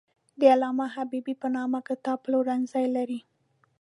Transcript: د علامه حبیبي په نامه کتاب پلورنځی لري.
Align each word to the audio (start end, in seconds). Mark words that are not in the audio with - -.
د 0.39 0.41
علامه 0.53 0.85
حبیبي 0.95 1.33
په 1.41 1.47
نامه 1.55 1.79
کتاب 1.89 2.17
پلورنځی 2.25 2.85
لري. 2.95 3.19